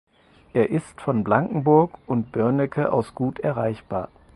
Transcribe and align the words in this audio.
Er 0.53 0.71
ist 0.71 0.99
von 0.99 1.23
Blankenburg 1.23 1.91
und 2.07 2.31
Börnecke 2.31 2.91
aus 2.91 3.13
gut 3.13 3.37
erreichbar. 3.39 4.09